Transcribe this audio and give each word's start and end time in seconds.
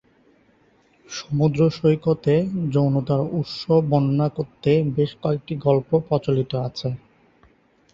সমুদ্র 1.07 1.59
সৈকতে 1.71 2.33
যৌনতার 2.71 3.21
উৎস 3.33 3.59
বর্ণনা 3.89 4.27
করতে 4.29 4.71
বেশ 4.95 5.11
কয়েকটি 5.23 5.53
গল্প 5.65 5.89
প্রচলিত 6.07 6.51
আছে। 6.67 6.89